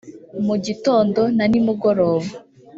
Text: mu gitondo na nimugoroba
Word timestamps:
mu 0.45 0.55
gitondo 0.65 1.21
na 1.37 1.45
nimugoroba 1.51 2.29